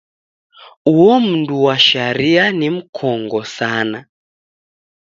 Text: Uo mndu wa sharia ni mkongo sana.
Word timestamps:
Uo 0.91 1.15
mndu 1.19 1.63
wa 1.63 1.75
sharia 1.79 2.51
ni 2.51 2.67
mkongo 2.69 3.43
sana. 3.45 3.99